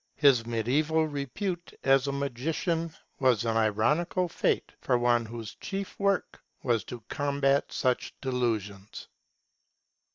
[0.15, 6.41] His mediaeval repute as a magician was an ironical fate for one whose chief work
[6.63, 9.09] was to combat such delusions.